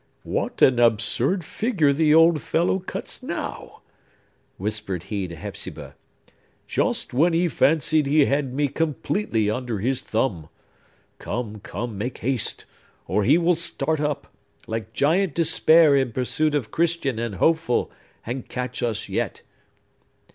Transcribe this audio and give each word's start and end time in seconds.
"What 0.23 0.63
an 0.63 0.79
absurd 0.79 1.45
figure 1.45 1.93
the 1.93 2.11
old 2.11 2.41
fellow 2.41 2.79
cuts 2.79 3.21
now!" 3.21 3.83
whispered 4.57 5.03
he 5.13 5.27
to 5.27 5.35
Hepzibah. 5.35 5.93
"Just 6.65 7.13
when 7.13 7.33
he 7.33 7.47
fancied 7.47 8.07
he 8.07 8.25
had 8.25 8.51
me 8.51 8.67
completely 8.67 9.47
under 9.47 9.77
his 9.77 10.01
thumb! 10.01 10.49
Come, 11.19 11.59
come; 11.59 11.99
make 11.99 12.17
haste! 12.17 12.65
or 13.07 13.23
he 13.25 13.37
will 13.37 13.53
start 13.53 13.99
up, 13.99 14.33
like 14.65 14.91
Giant 14.91 15.35
Despair 15.35 15.95
in 15.95 16.11
pursuit 16.13 16.55
of 16.55 16.71
Christian 16.71 17.19
and 17.19 17.35
Hopeful, 17.35 17.91
and 18.25 18.49
catch 18.49 18.81
us 18.81 19.07
yet!" 19.07 19.43